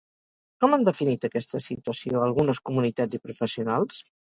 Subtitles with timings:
[0.65, 4.07] Com han definit aquesta situació algunes comunitats i professionals?